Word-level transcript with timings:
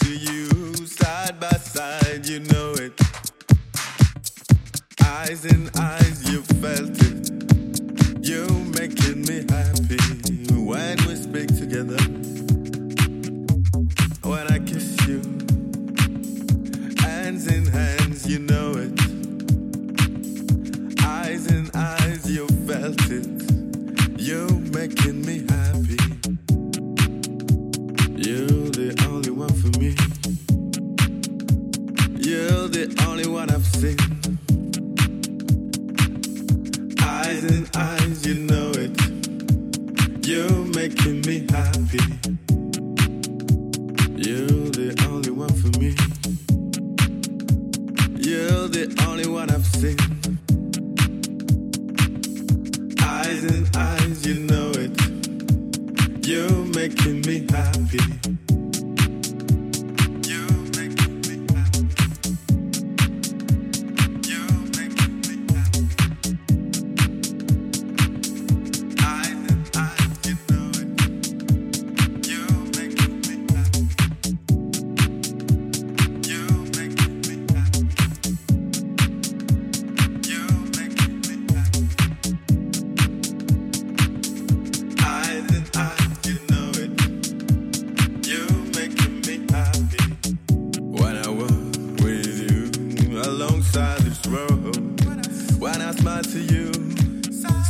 The 0.00 0.06
only 0.06 0.27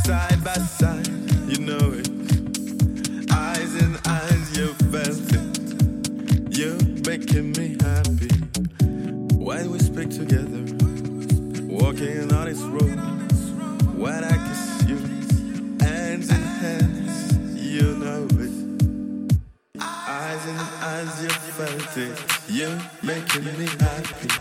side 0.09 0.43
by 0.43 0.53
side, 0.53 1.07
you 1.47 1.59
know 1.59 1.85
it. 2.01 2.09
Eyes 3.31 3.75
in 3.75 3.95
eyes, 4.07 4.57
you 4.57 4.73
felt 4.93 5.29
it. 5.39 6.57
You're 6.57 6.81
making 7.05 7.51
me 7.51 7.77
happy. 7.87 8.33
When 9.47 9.69
we 9.69 9.77
speak 9.77 10.09
together? 10.09 10.63
Walking 11.81 12.33
on 12.33 12.45
this 12.47 12.63
road, 12.75 12.97
when 14.03 14.23
I 14.23 14.35
kiss 14.47 14.89
you, 14.89 14.97
hands 15.85 16.29
in 16.31 16.43
hands, 16.63 17.15
you 17.71 17.87
know 18.03 18.25
it. 18.45 18.55
Eyes 19.79 20.43
in 20.51 20.57
eyes, 20.89 21.23
you 21.23 21.29
felt 21.59 21.97
it. 21.97 22.15
You're 22.49 22.81
making 23.03 23.45
me 23.59 23.67
happy. 23.79 24.38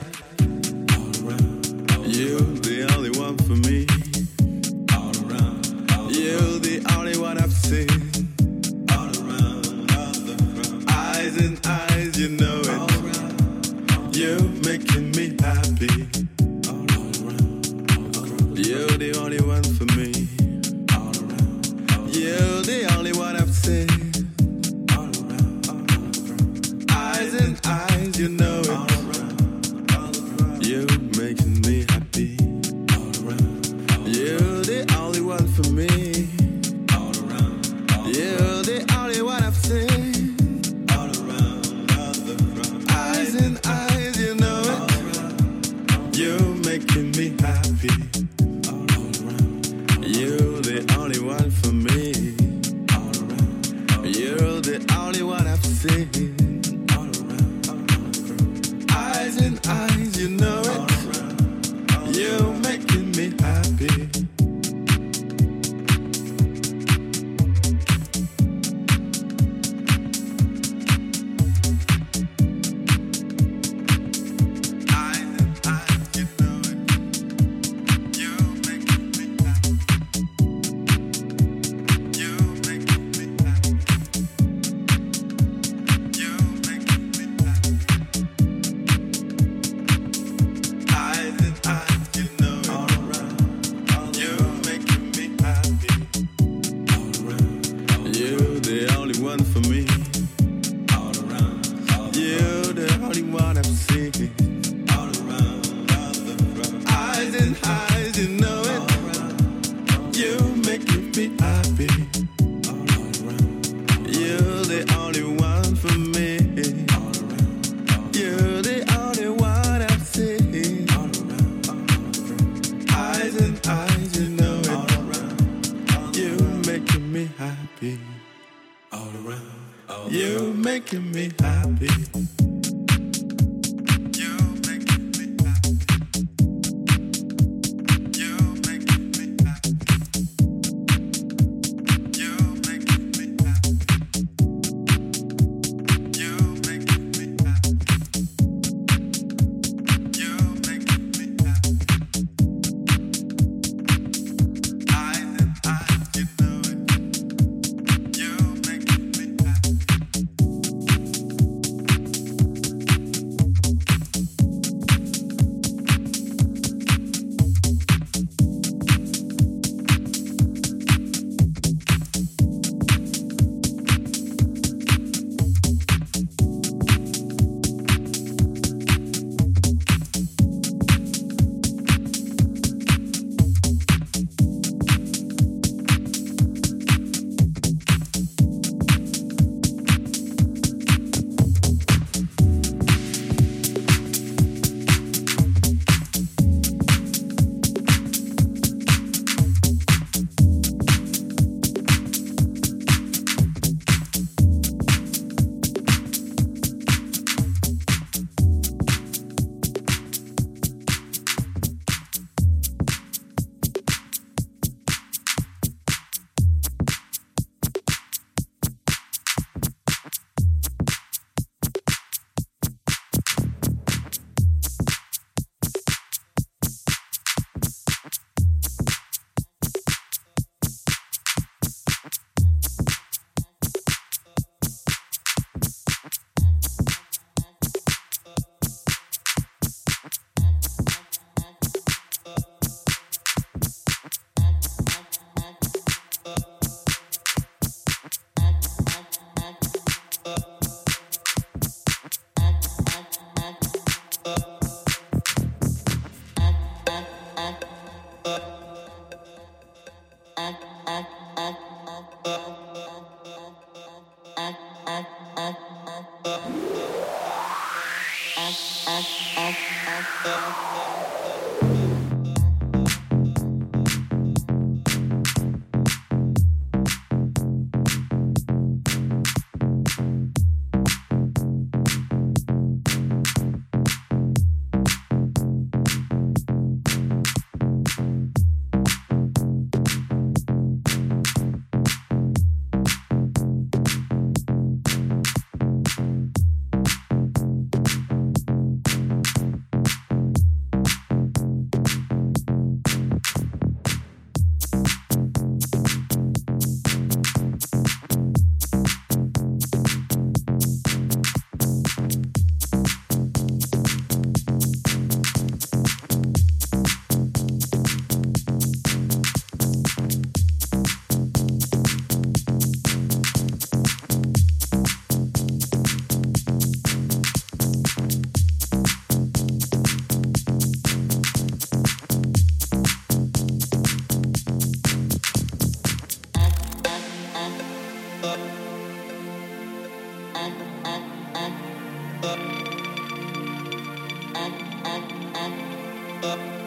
up. 346.24 346.57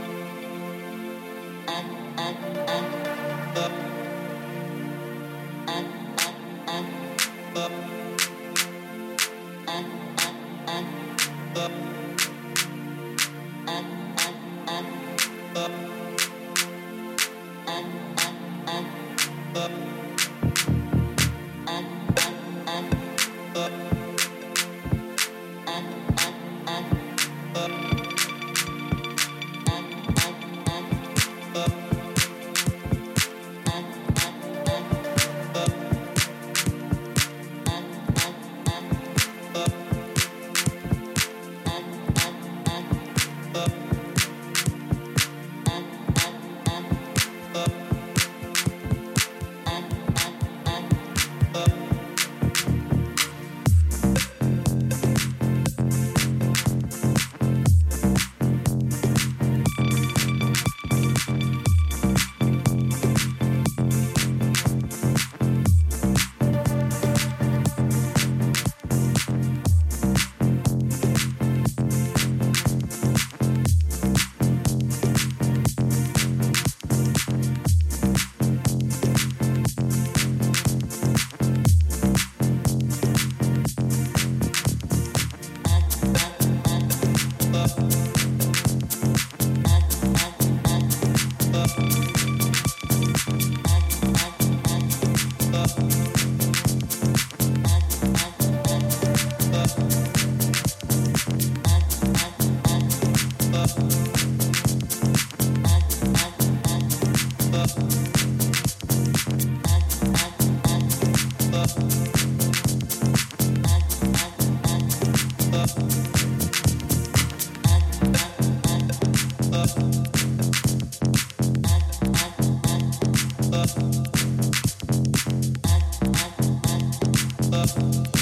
Thank. 127.51 128.20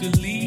To 0.00 0.08
leave. 0.20 0.43